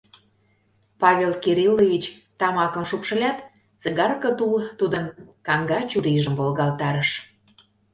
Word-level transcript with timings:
Павел 1.01 1.33
Кириллович 1.43 2.03
тамакым 2.39 2.83
шупшылят, 2.89 3.37
цигарке 3.81 4.29
тул 4.37 4.53
тудын 4.79 5.05
каҥга 5.47 5.79
чурийжым 5.89 6.33
волгалтарыш. 6.39 7.09